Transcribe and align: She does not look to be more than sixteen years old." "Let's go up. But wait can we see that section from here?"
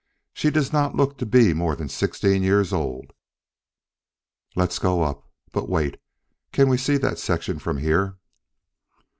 She 0.33 0.49
does 0.49 0.73
not 0.73 0.95
look 0.95 1.19
to 1.19 1.27
be 1.27 1.53
more 1.53 1.75
than 1.75 1.87
sixteen 1.87 2.41
years 2.41 2.73
old." 2.73 3.13
"Let's 4.55 4.79
go 4.79 5.03
up. 5.03 5.29
But 5.51 5.69
wait 5.69 5.97
can 6.51 6.69
we 6.69 6.77
see 6.77 6.97
that 6.97 7.19
section 7.19 7.59
from 7.59 7.77
here?" 7.77 8.17